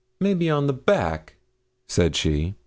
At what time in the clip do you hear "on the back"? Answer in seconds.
0.49-1.35